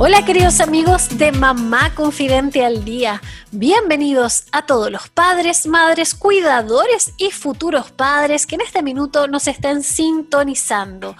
[0.00, 3.20] Hola queridos amigos de Mamá Confidente al Día.
[3.50, 9.48] Bienvenidos a todos los padres, madres, cuidadores y futuros padres que en este minuto nos
[9.48, 11.16] estén sintonizando.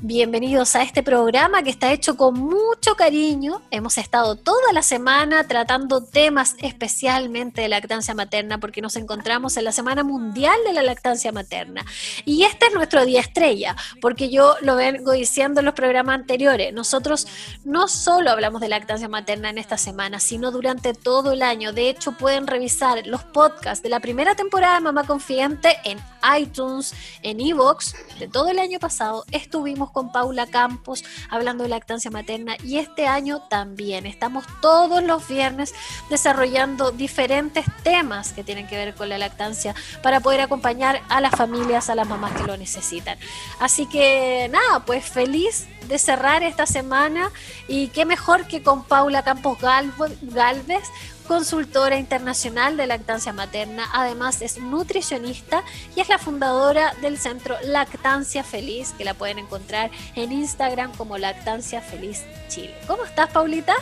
[0.00, 3.62] Bienvenidos a este programa que está hecho con mucho cariño.
[3.72, 9.64] Hemos estado toda la semana tratando temas especialmente de lactancia materna porque nos encontramos en
[9.64, 11.84] la Semana Mundial de la Lactancia Materna.
[12.24, 16.72] Y este es nuestro día estrella, porque yo lo vengo diciendo en los programas anteriores.
[16.72, 17.26] Nosotros
[17.64, 21.72] no solo hablamos de lactancia materna en esta semana, sino durante todo el año.
[21.72, 25.98] De hecho, pueden revisar los podcasts de la primera temporada de Mamá Confidente en
[26.38, 27.94] iTunes, en Evox.
[28.18, 33.06] De todo el año pasado estuvimos con Paula Campos hablando de lactancia materna y este
[33.06, 34.06] año también.
[34.06, 35.74] Estamos todos los viernes
[36.10, 41.34] desarrollando diferentes temas que tienen que ver con la lactancia para poder acompañar a las
[41.34, 43.18] familias, a las mamás que lo necesitan.
[43.60, 47.30] Así que nada, pues feliz de cerrar esta semana
[47.66, 50.84] y qué mejor que con Paula Campos Galvez
[51.28, 55.62] consultora internacional de lactancia materna, además es nutricionista
[55.94, 61.18] y es la fundadora del centro Lactancia Feliz, que la pueden encontrar en Instagram como
[61.18, 62.74] Lactancia Feliz Chile.
[62.86, 63.76] ¿Cómo estás, Paulita?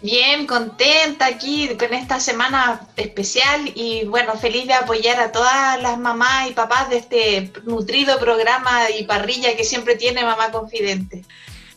[0.00, 5.98] Bien, contenta aquí con esta semana especial y bueno, feliz de apoyar a todas las
[5.98, 11.22] mamás y papás de este nutrido programa y parrilla que siempre tiene Mamá Confidente.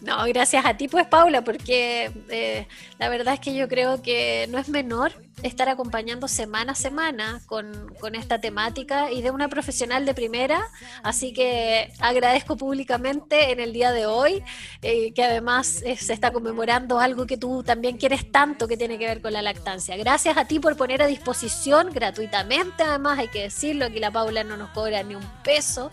[0.04, 2.68] No, gracias a ti pues Paula, porque eh,
[3.00, 5.14] la verdad es que yo creo que no es menor
[5.44, 10.62] estar acompañando semana a semana con, esta temática y de una profesional de primera.
[11.04, 14.44] Así que agradezco públicamente en el día de hoy,
[14.82, 18.98] eh, que además eh, se está conmemorando algo que tú también quieres tanto que tiene
[19.00, 19.98] que ver con la lactancia.
[19.98, 24.44] Gracias a ti por poner a disposición gratuitamente, además hay que decirlo, aquí la Paula
[24.44, 25.92] no nos cobra ni un peso.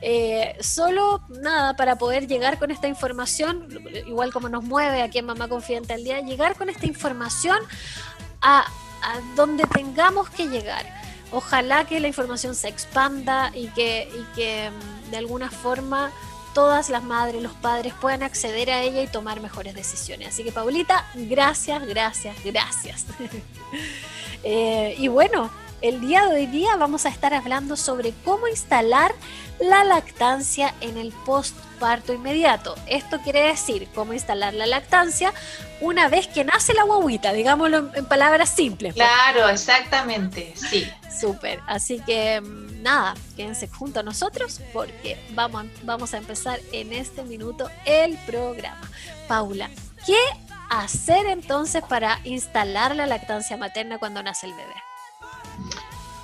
[0.00, 3.68] Eh, solo nada, para poder llegar con esta información,
[4.06, 7.58] igual como nos mueve aquí en Mamá Confidente al Día, llegar con esta información
[8.40, 8.66] a,
[9.34, 10.86] donde tengamos que llegar.
[11.32, 16.12] Ojalá que la información se expanda y que, y que mm, de alguna forma
[16.54, 20.28] todas las madres, los padres puedan acceder a ella y tomar mejores decisiones.
[20.28, 23.06] Así que Paulita, gracias, gracias, gracias.
[24.48, 25.50] Eh, y bueno,
[25.82, 29.12] el día de hoy día vamos a estar hablando sobre cómo instalar
[29.58, 31.12] la lactancia en el
[31.76, 32.74] postparto inmediato.
[32.86, 35.32] Esto quiere decir cómo instalar la lactancia
[35.80, 38.94] una vez que nace la guaguita, digámoslo en palabras simples.
[38.94, 40.90] Claro, exactamente, sí.
[41.20, 46.92] Súper, así que mm, nada, quédense junto a nosotros porque vamos, vamos a empezar en
[46.92, 48.90] este minuto el programa.
[49.28, 49.70] Paula,
[50.06, 50.18] ¿qué
[50.70, 54.85] hacer entonces para instalar la lactancia materna cuando nace el bebé?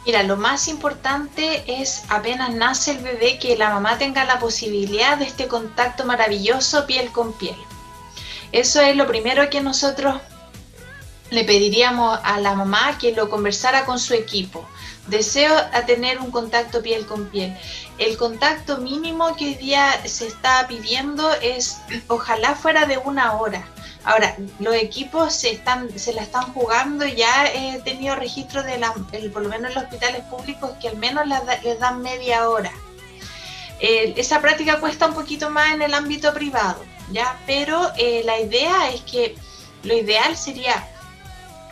[0.05, 5.17] Mira, lo más importante es apenas nace el bebé que la mamá tenga la posibilidad
[5.17, 7.57] de este contacto maravilloso piel con piel.
[8.51, 10.21] Eso es lo primero que nosotros
[11.31, 14.69] le pediríamos a la mamá que lo conversara con su equipo.
[15.07, 15.55] Deseo
[15.87, 17.57] tener un contacto piel con piel.
[17.99, 23.65] El contacto mínimo que hoy día se está pidiendo es ojalá fuera de una hora
[24.05, 28.93] Ahora, los equipos se, están, se la están jugando, ya he tenido registro de la,
[28.93, 32.73] por lo menos en los hospitales públicos que al menos les, dan media hora.
[33.81, 37.39] esa práctica cuesta un poquito más en el ámbito privado, ¿ya?
[37.47, 39.37] Pero eh, la idea es que
[39.85, 40.89] lo ideal sería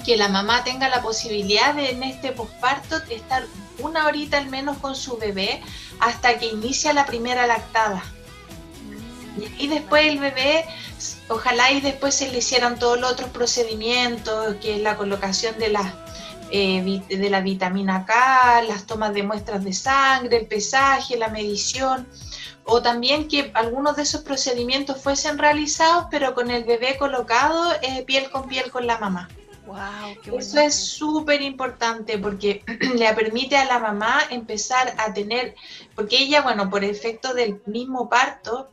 [0.05, 3.45] que la mamá tenga la posibilidad de en este posparto estar
[3.79, 5.63] una horita al menos con su bebé
[6.01, 8.03] hasta que inicia la primera lactada.
[9.59, 10.65] Y después el bebé
[11.29, 15.69] Ojalá y después se le hicieran todos los otros procedimientos, que es la colocación de
[15.69, 15.95] la,
[16.51, 22.07] eh, de la vitamina K, las tomas de muestras de sangre, el pesaje, la medición,
[22.65, 28.03] o también que algunos de esos procedimientos fuesen realizados, pero con el bebé colocado eh,
[28.07, 29.29] piel con piel con la mamá.
[29.67, 32.65] Wow, Eso es súper importante porque
[32.97, 35.55] le permite a la mamá empezar a tener,
[35.95, 38.69] porque ella, bueno, por efecto del mismo parto,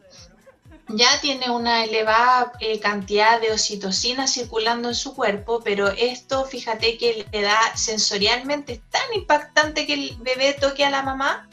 [0.89, 6.97] ya tiene una elevada eh, cantidad de oxitocina circulando en su cuerpo, pero esto, fíjate
[6.97, 11.46] que le da sensorialmente, tan impactante que el bebé toque a la mamá,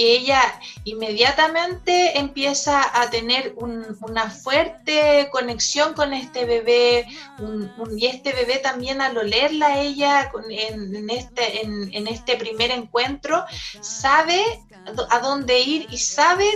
[0.00, 0.40] ella
[0.84, 7.06] inmediatamente empieza a tener una fuerte conexión con este bebé
[7.96, 13.44] y este bebé también al olerla a ella en, este, en, este primer encuentro
[13.80, 14.42] sabe
[15.10, 16.46] a dónde ir y sabe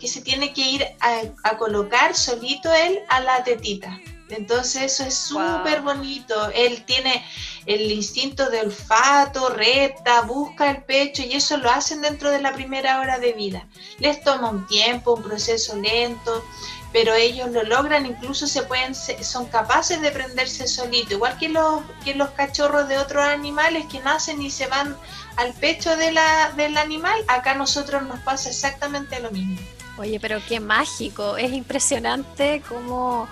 [0.00, 3.98] que se tiene que ir a colocar solito él a la tetita.
[4.30, 6.50] Entonces eso es súper bonito.
[6.54, 7.24] Él tiene
[7.66, 12.52] el instinto de olfato, reta, busca el pecho y eso lo hacen dentro de la
[12.52, 13.66] primera hora de vida.
[13.98, 16.44] Les toma un tiempo, un proceso lento,
[16.92, 21.82] pero ellos lo logran, incluso se pueden, son capaces de prenderse solito, igual que los,
[22.04, 24.96] que los cachorros de otros animales que nacen y se van
[25.36, 29.58] al pecho de la, del animal, acá a nosotros nos pasa exactamente lo mismo.
[29.98, 33.28] Oye, pero qué mágico, es impresionante cómo como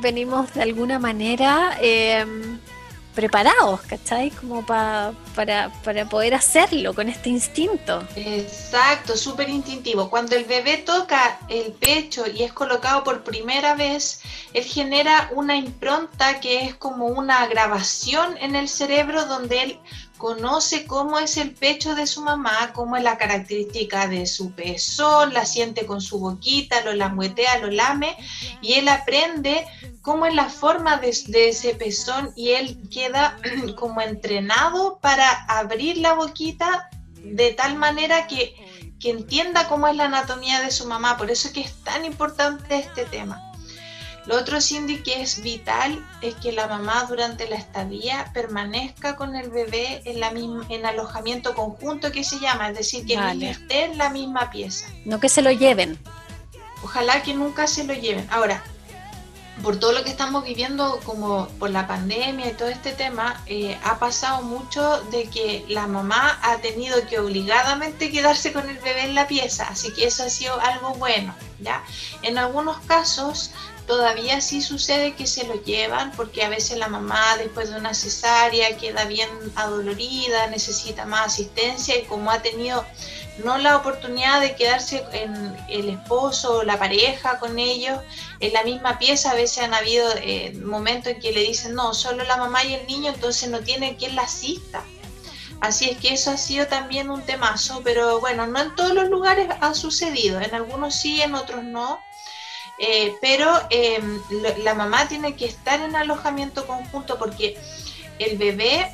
[0.00, 2.58] venimos de alguna manera em,
[3.18, 4.30] preparados, ¿cachai?
[4.30, 8.06] Como para, para poder hacerlo con este instinto.
[8.14, 10.08] Exacto, súper instintivo.
[10.08, 14.20] Cuando el bebé toca el pecho y es colocado por primera vez,
[14.52, 19.80] él genera una impronta que es como una grabación en el cerebro donde él
[20.18, 25.32] conoce cómo es el pecho de su mamá, cómo es la característica de su pezón,
[25.32, 28.16] la siente con su boquita, lo languetea, lo lame,
[28.60, 29.64] y él aprende
[30.02, 33.38] cómo es la forma de, ese pezón y él queda
[33.76, 36.90] como entrenado para abrir la boquita
[37.22, 38.54] de tal manera que,
[39.00, 41.16] que entienda cómo es la anatomía de su mamá.
[41.16, 43.47] Por eso es que es tan importante este tema.
[44.28, 49.34] Lo otro, Cindy, que es vital es que la mamá durante la estadía permanezca con
[49.34, 53.14] el bebé en, la misma, en alojamiento conjunto que se llama, es decir, que
[53.48, 54.86] esté en la misma pieza.
[55.06, 55.98] No que se lo lleven.
[56.84, 58.28] Ojalá que nunca se lo lleven.
[58.30, 58.62] Ahora,
[59.62, 63.78] por todo lo que estamos viviendo como por la pandemia y todo este tema, eh,
[63.82, 69.04] ha pasado mucho de que la mamá ha tenido que obligadamente quedarse con el bebé
[69.04, 71.82] en la pieza, así que eso ha sido algo bueno, ¿ya?
[72.20, 73.52] En algunos casos
[73.88, 77.94] Todavía sí sucede que se lo llevan porque a veces la mamá después de una
[77.94, 82.84] cesárea queda bien adolorida, necesita más asistencia y como ha tenido
[83.38, 87.98] no la oportunidad de quedarse en el esposo o la pareja con ellos
[88.40, 91.94] en la misma pieza, a veces han habido eh, momentos en que le dicen no,
[91.94, 94.84] solo la mamá y el niño, entonces no tiene quien la asista.
[95.60, 99.08] Así es que eso ha sido también un temazo, pero bueno, no en todos los
[99.08, 102.00] lugares ha sucedido, en algunos sí, en otros no.
[102.78, 104.20] Eh, pero em,
[104.62, 107.58] la mamá tiene que estar en alojamiento conjunto porque
[108.18, 108.92] el bebé,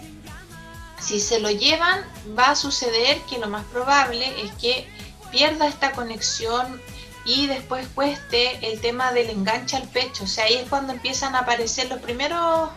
[1.00, 2.04] si se lo llevan,
[2.38, 4.88] va a suceder que lo más probable es que
[5.30, 6.80] pierda esta conexión
[7.26, 10.24] y después cueste el tema del enganche al pecho.
[10.24, 12.70] O sea, ahí es cuando empiezan a aparecer los primeros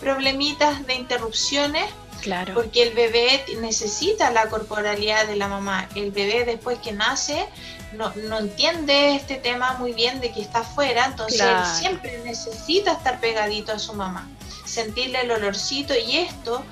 [0.00, 1.84] problemitas de interrupciones.
[2.22, 2.54] Claro.
[2.54, 5.88] Porque el bebé necesita la corporalidad de la mamá.
[5.94, 7.46] El bebé después que nace
[7.92, 12.92] no, no, entiende este tema muy bien de que está afuera, entonces él siempre necesita
[12.92, 14.28] estar pegadito a su mamá,
[14.66, 16.62] sentirle el olorcito y esto,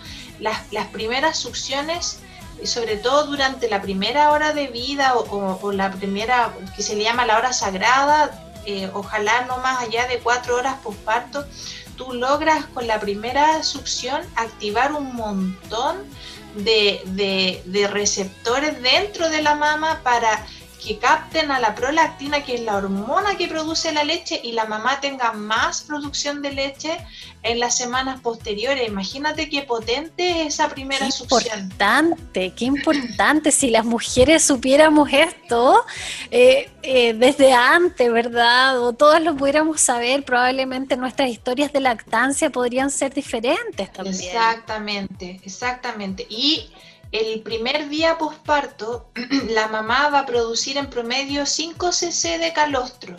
[0.40, 2.19] las, las primeras succiones,
[2.64, 7.25] sobre todo durante la primera hora de vida o, la primera, que se le llama
[7.25, 11.46] la hora sagrada, eh, ojalá no más allá de cuatro horas posparto,
[11.96, 15.96] tú logras con la primera succión activar un montón
[16.56, 20.46] de, de, de receptores dentro de la mama para
[20.82, 24.67] que capten a la prolactina, que es la hormona que produce la leche, y la
[24.67, 26.99] mamá tenga más producción de leche
[27.43, 28.88] en las semanas posteriores.
[28.88, 33.53] Imagínate qué potente es esa primera qué Importante, qué importante.
[33.53, 35.84] Si las mujeres supiéramos esto
[36.31, 38.81] eh, eh, desde antes, ¿verdad?
[38.81, 44.15] O todas lo pudiéramos saber, probablemente nuestras historias de lactancia podrían ser diferentes también.
[44.15, 46.27] Exactamente, exactamente.
[46.29, 46.70] Y
[47.13, 49.10] el primer día posparto,
[49.51, 53.17] la mamá va a producir en promedio 5 cc de calostro.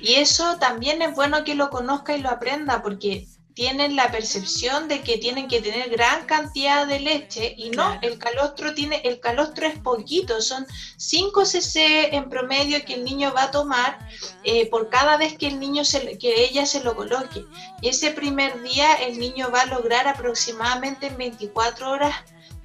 [0.00, 4.88] Y eso también es bueno que lo conozca y lo aprenda porque tienen la percepción
[4.88, 9.20] de que tienen que tener gran cantidad de leche y no, el calostro tiene, el
[9.20, 10.66] calostro es poquito, son
[10.96, 14.08] 5 cc en promedio que el niño va a tomar
[14.42, 17.44] eh, por cada vez que el niño se, que ella se lo coloque.
[17.80, 22.14] Y ese primer día el niño va a lograr aproximadamente en 24 horas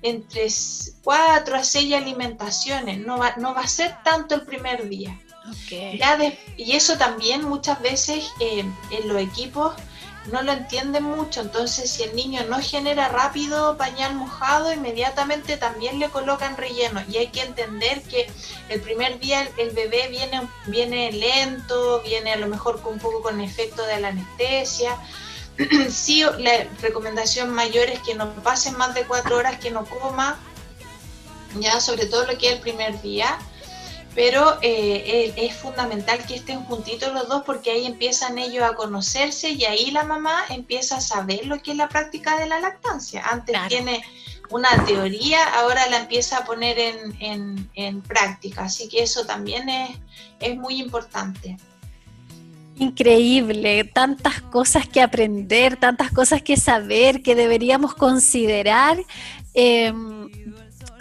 [0.02, 0.48] entre
[1.04, 5.20] cuatro a seis alimentaciones, no va, no va a ser tanto el primer día.
[6.58, 9.74] y eso también muchas veces eh, en los equipos
[10.32, 16.00] no lo entienden mucho, entonces si el niño no genera rápido pañal mojado, inmediatamente también
[16.00, 18.30] le colocan relleno y hay que entender que
[18.70, 23.42] el primer día el, bebé viene, viene lento, viene a lo mejor un poco con
[23.42, 24.98] efecto de la anestesia,
[25.90, 30.40] sí, la recomendación mayor es que no pasen más de cuatro horas que no coma
[31.60, 33.40] ya sobre todo lo que es el primer día,
[34.16, 39.50] pero eh, es fundamental que estén juntitos los dos porque ahí empiezan ellos a conocerse
[39.50, 43.24] y ahí la mamá empieza a saber lo que es la práctica de la lactancia.
[43.26, 44.04] Antes tiene
[44.50, 49.98] una teoría, ahora la empieza a poner en, práctica, así que eso también es,
[50.40, 51.58] es muy importante.
[52.80, 58.98] Increíble, tantas cosas que aprender, tantas cosas que saber, que deberíamos considerar.
[59.54, 60.30] Em,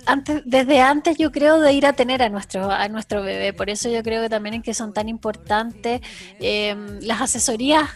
[0.04, 3.70] antes, desde antes yo creo de ir a tener a nuestro, a nuestro bebé, por
[3.70, 6.00] eso yo creo que también en que son tan importantes
[6.40, 7.88] em, las asesorías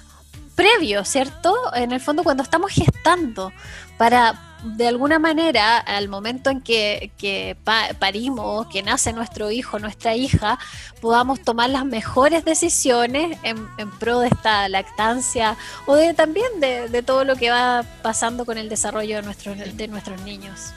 [0.54, 1.54] previos, ¿cierto?
[1.74, 3.52] En el fondo cuando estamos gestando,
[3.98, 7.56] para de alguna manera, al momento en que,
[7.98, 10.58] parimos, que nace nuestro hijo, nuestra hija,
[11.00, 17.02] podamos tomar las mejores decisiones en, pro de esta lactancia o de también de, de,
[17.02, 20.72] todo lo que va pasando con el desarrollo de nuestros, de nuestros niños.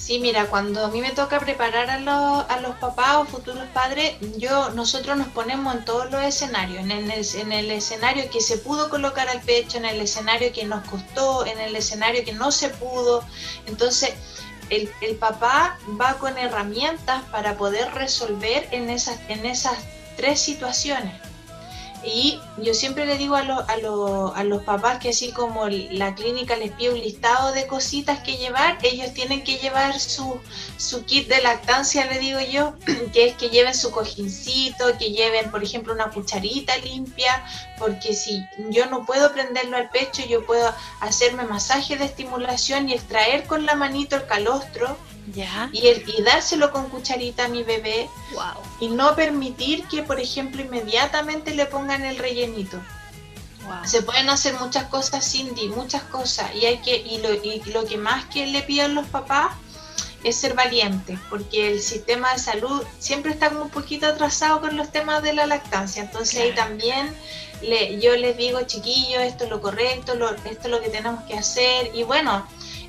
[0.00, 3.68] Sí, mira, cuando a mí me toca preparar a los, a los papás o futuros
[3.74, 8.40] padres, yo, nosotros nos ponemos en todos los escenarios, en el, en el escenario que
[8.40, 12.32] se pudo colocar al pecho, en el escenario que nos costó, en el escenario que
[12.32, 13.22] no se pudo.
[13.66, 14.14] Entonces,
[14.70, 19.76] el, el papá va con herramientas para poder resolver en esas, en esas
[20.16, 21.12] tres situaciones.
[22.02, 26.72] Y yo siempre le digo a, a, los papás que así como la clínica les
[26.72, 30.40] pide un listado de cositas que llevar, ellos tienen que llevar su,
[30.78, 32.74] su kit de lactancia, le digo yo,
[33.12, 37.44] que es que lleven su cojincito, que lleven, por ejemplo, una cucharita limpia,
[37.78, 42.94] porque si yo no puedo prenderlo al pecho, yo puedo hacerme masaje de estimulación y
[42.94, 44.96] extraer con la manito el calostro
[45.72, 48.08] y, el, y dárselo con cucharita a mi bebé.
[48.80, 52.78] Y no permitir que, por ejemplo, inmediatamente le pongan el rellenito.
[53.84, 56.54] Se pueden hacer muchas cosas, Cindy, muchas cosas.
[56.54, 59.52] Y, hay que, y, lo, y lo que más que le piden los papás
[60.24, 64.76] es ser valientes, porque el sistema de salud siempre está como un poquito atrasado con
[64.76, 66.02] los temas de la lactancia.
[66.02, 67.14] Entonces ahí también
[67.62, 70.12] le, yo les digo, chiquillos, esto es lo correcto,
[70.44, 71.90] esto es lo que tenemos que hacer.
[71.94, 72.46] Y bueno,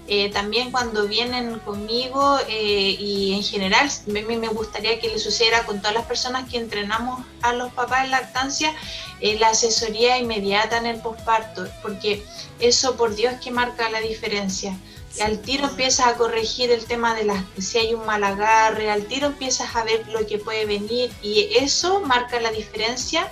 [0.08, 5.20] eh, también cuando vienen conmigo eh, y en general, a mí me gustaría que le
[5.20, 8.74] sucediera con todas las personas que entrenamos a los papás en lactancia,
[9.22, 12.25] eh, la asesoría inmediata en el posparto, porque
[12.60, 14.77] eso por Dios que marca la diferencia.
[15.22, 19.05] Al tiro empiezas a corregir el tema de las, si hay un mal agarre, al
[19.05, 23.31] tiro empiezas a ver lo que puede venir y eso marca la diferencia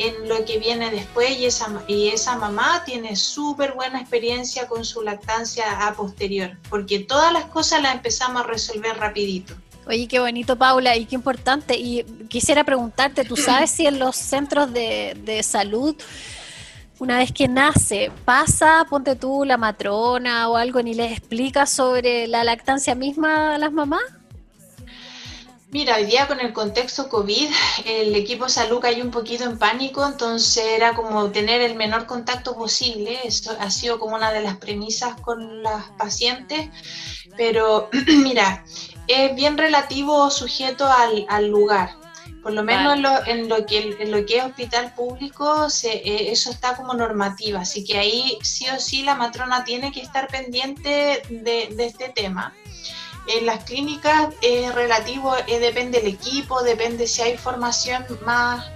[0.00, 4.84] en lo que viene después y esa, y esa mamá tiene súper buena experiencia con
[4.84, 9.54] su lactancia a posterior, porque todas las cosas las empezamos a resolver rapidito.
[9.86, 11.76] Oye, qué bonito, Paula, y qué importante.
[11.76, 15.96] Y quisiera preguntarte, ¿tú sabes si en los centros de, de salud,
[16.98, 22.26] una vez que nace, pasa, ponte tú, la matrona o algo, ni les explica sobre
[22.26, 24.19] la lactancia misma a las mamás?
[25.72, 27.48] Mira, hoy día con el contexto COVID,
[27.84, 32.56] el equipo salud cayó un poquito en pánico, entonces era como tener el menor contacto
[32.56, 33.20] posible.
[33.22, 36.70] Eso ha sido como una de las premisas con las pacientes.
[37.36, 38.64] Pero mira,
[39.06, 41.94] es bien relativo sujeto al, lugar.
[42.42, 42.98] Por lo menos
[43.28, 47.60] en, lo, que, en lo que es hospital público, eh, eso está como normativa.
[47.60, 52.08] Así que ahí sí o sí la matrona tiene que estar pendiente de, de este
[52.08, 52.54] tema.
[53.26, 58.66] En las clínicas es relativo, eh, depende del equipo, depende si hay formación más,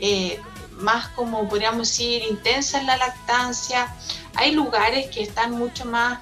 [0.00, 0.40] eh,
[0.72, 3.94] más como podríamos decir, intensa en la lactancia.
[4.34, 6.18] Hay lugares que están mucho más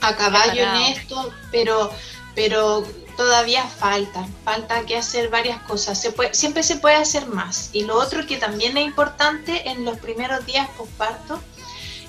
[0.00, 1.90] a caballo en esto, pero,
[2.34, 6.00] pero todavía falta, falta que hacer varias cosas.
[6.00, 7.70] Se puede, siempre se puede hacer más.
[7.72, 11.40] Y lo otro que también es importante en los primeros días postparto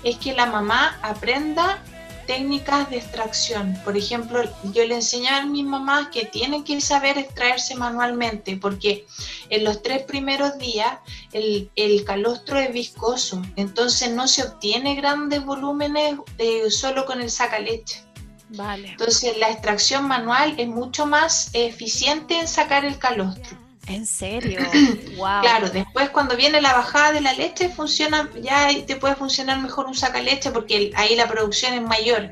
[0.03, 1.81] es que la mamá aprenda
[2.27, 3.75] técnicas de extracción.
[3.83, 4.43] Por ejemplo,
[4.73, 9.07] yo le enseño a mis mamás que tienen que saber extraerse manualmente, porque
[9.49, 10.99] en los tres primeros días
[11.31, 11.71] el,
[12.05, 18.03] calostro es viscoso, entonces no se obtiene grandes volúmenes de, solo con el sacaleche.
[18.49, 18.89] Vale.
[18.89, 23.66] Entonces la extracción manual es mucho más eficiente en sacar el calostro.
[23.87, 24.59] ¿En serio?
[25.17, 25.41] wow.
[25.41, 29.85] Claro, después cuando viene la bajada de la leche funciona, ya te puede funcionar mejor
[29.85, 32.31] un sacaleche porque ahí la producción es mayor.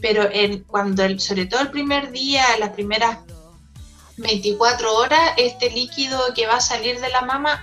[0.00, 3.18] Pero en, cuando el, sobre todo el primer día, las primeras
[4.16, 7.60] 24 horas, este líquido que va a salir de la mama,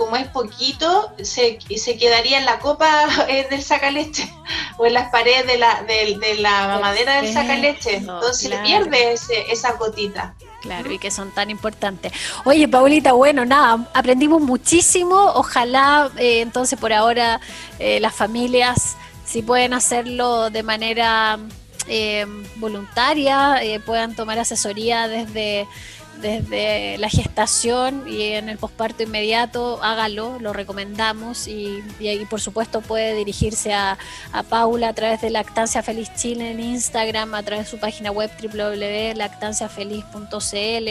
[0.00, 4.32] como es poquito, se, se quedaría en la copa eh, del sacaleche
[4.78, 7.96] o en las paredes de la, de, la mamadera del sacaleche.
[7.96, 9.14] Entonces le pierde
[9.48, 10.34] esa gotita.
[10.62, 12.12] Claro, y que son tan importantes.
[12.44, 15.16] Oye, Paulita, bueno, nada, aprendimos muchísimo.
[15.34, 17.38] Ojalá, eh, entonces, por ahora,
[17.78, 21.38] eh, las familias, si pueden hacerlo de manera
[21.88, 22.26] eh,
[22.56, 25.66] voluntaria, puedan tomar asesoría desde
[26.20, 32.80] desde la gestación y en el posparto inmediato, hágalo, lo recomendamos y, y, por supuesto
[32.80, 33.98] puede dirigirse a,
[34.32, 38.10] a, Paula a través de Lactancia Feliz Chile en Instagram, a través de su página
[38.10, 40.88] web www.lactanciafeliz.cl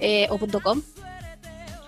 [0.00, 0.82] eh, o .com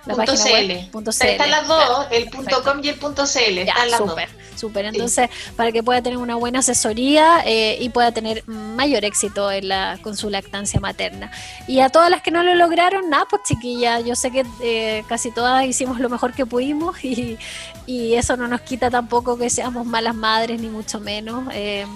[0.07, 0.91] la punto CL.
[0.91, 1.27] punto CL.
[1.27, 3.59] Están las dos, el punto .com y el punto .cl.
[3.59, 8.13] Están las super, Súper, entonces para que pueda tener una buena asesoría eh, y pueda
[8.13, 11.31] tener mayor éxito en la, con su lactancia materna.
[11.67, 15.05] Y a todas las que no lo lograron, nada, pues chiquilla, yo sé que eh,
[15.09, 17.39] casi todas hicimos lo mejor que pudimos y,
[17.87, 21.45] y, eso no nos quita tampoco que seamos malas madres, ni mucho menos.
[21.53, 21.87] Eh,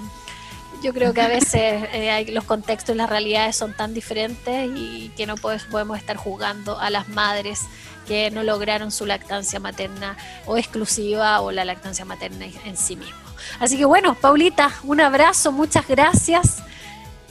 [0.82, 1.88] yo creo que a veces
[2.32, 6.90] los contextos y las realidades son tan diferentes y que no podemos estar jugando a
[6.90, 7.62] las madres
[8.06, 13.18] que no lograron su lactancia materna o exclusiva o la lactancia materna en sí mismo.
[13.58, 16.62] Así que bueno, Paulita, un abrazo, muchas gracias.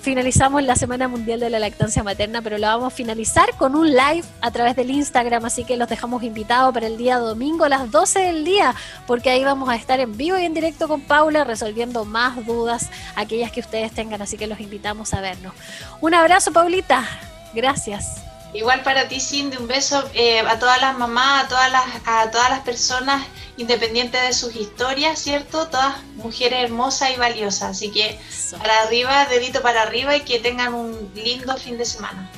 [0.01, 3.89] Finalizamos la Semana Mundial de la Lactancia Materna, pero la vamos a finalizar con un
[3.89, 7.69] live a través del Instagram, así que los dejamos invitados para el día domingo a
[7.69, 8.73] las 12 del día,
[9.07, 12.89] porque ahí vamos a estar en vivo y en directo con Paula resolviendo más dudas,
[13.15, 15.53] aquellas que ustedes tengan, así que los invitamos a vernos.
[15.99, 17.05] Un abrazo, Paulita.
[17.53, 18.28] Gracias.
[18.53, 22.31] Igual para ti, Cindy, un beso eh, a todas las mamás, a todas las, a
[22.31, 23.25] todas las personas,
[23.57, 25.67] independientes de sus historias, ¿cierto?
[25.67, 27.71] Todas mujeres hermosas y valiosas.
[27.71, 28.19] Así que
[28.57, 32.29] para arriba, dedito para arriba y que tengan un lindo fin de semana.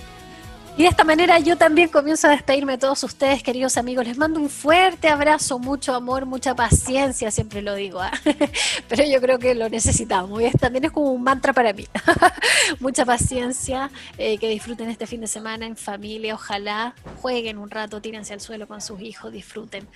[0.78, 4.08] Y de esta manera yo también comienzo a despedirme de todos ustedes, queridos amigos.
[4.08, 8.12] Les mando un fuerte abrazo, mucho amor, mucha paciencia, siempre lo digo, ¿ah?
[8.88, 10.42] pero yo creo que lo necesitamos.
[10.42, 11.88] Y también es como un mantra para mí.
[12.80, 18.01] mucha paciencia, eh, que disfruten este fin de semana en familia, ojalá jueguen un rato,
[18.01, 19.88] tírense al suelo con sus hijos, disfruten.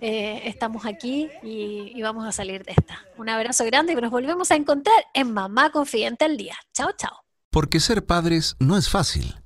[0.00, 3.04] Eh, estamos aquí y, y vamos a salir de esta.
[3.18, 6.56] Un abrazo grande y nos volvemos a encontrar en Mamá Confidente al Día.
[6.72, 7.20] Chao, chao.
[7.50, 9.45] Porque ser padres no es fácil